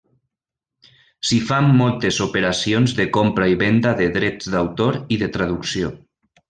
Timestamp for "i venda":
3.55-3.95